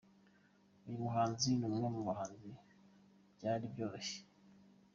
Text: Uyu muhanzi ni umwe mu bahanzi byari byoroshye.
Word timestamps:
Uyu 0.87 1.03
muhanzi 1.05 1.49
ni 1.57 1.65
umwe 1.69 1.87
mu 1.95 2.01
bahanzi 2.07 2.49
byari 3.35 3.65
byoroshye. 3.73 4.19